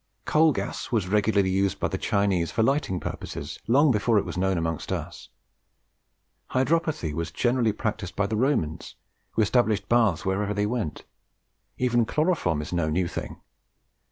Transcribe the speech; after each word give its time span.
Coal 0.25 0.51
gas 0.51 0.91
was 0.91 1.07
regularly 1.07 1.51
used 1.51 1.79
by 1.79 1.87
the 1.87 1.95
Chinese 1.99 2.49
for 2.49 2.63
lighting 2.63 2.99
purposes 2.99 3.59
long 3.67 3.91
before 3.91 4.17
it 4.17 4.25
was 4.25 4.35
known 4.35 4.57
amongst 4.57 4.91
us. 4.91 5.29
Hydropathy 6.53 7.13
was 7.13 7.29
generally 7.29 7.71
practised 7.71 8.15
by 8.15 8.25
the 8.25 8.35
Romans, 8.35 8.95
who 9.33 9.43
established 9.43 9.87
baths 9.87 10.25
wherever 10.25 10.55
they 10.55 10.65
went. 10.65 11.05
Even 11.77 12.03
chloroform 12.05 12.63
is 12.63 12.73
no 12.73 12.89
new 12.89 13.07
thing. 13.07 13.41